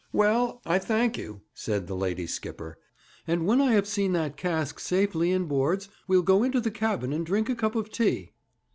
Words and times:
'Well, 0.11 0.63
I 0.65 0.79
thank 0.79 1.15
you,' 1.19 1.41
said 1.53 1.85
the 1.85 1.93
lady 1.95 2.25
skipper; 2.25 2.79
'and 3.27 3.45
when 3.45 3.61
I 3.61 3.73
have 3.73 3.85
seen 3.87 4.13
that 4.13 4.35
cask 4.35 4.79
safely 4.79 5.31
inboards, 5.31 5.89
we'll 6.07 6.23
go 6.23 6.41
into 6.41 6.59
the 6.59 6.71
cabin 6.71 7.13
and 7.13 7.23
drink 7.23 7.49
a 7.51 7.55
cup 7.55 7.75
of 7.75 7.91
tea.' 7.91 8.31